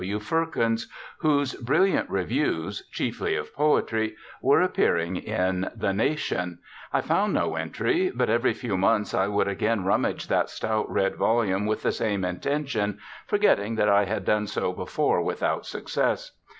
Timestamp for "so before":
14.47-15.21